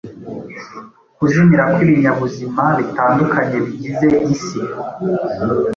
kuzimira 1.17 1.63
kw’ibinyabuzima 1.73 2.63
bitandukanye 2.77 3.57
bigize 3.65 4.07
isi 4.33 4.59